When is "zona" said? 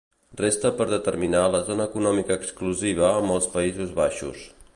1.69-1.87